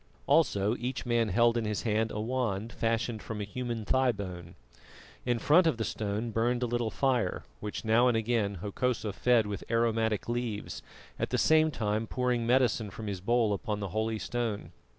[0.25, 4.55] Also each man held in his hand a wand fashioned from a human thigh bone.
[5.27, 9.45] In front of the stone burned a little fire, which now and again Hokosa fed
[9.45, 10.81] with aromatic leaves,
[11.19, 14.71] at the same time pouring medicine from his bowl upon the holy stone.